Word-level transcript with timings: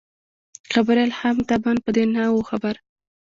خبریال 0.73 1.11
هم 1.19 1.35
طبعاً 1.49 1.73
په 1.85 1.89
دې 1.95 2.03
نه 2.15 2.23
وو 2.31 2.47
خبر. 2.49 2.75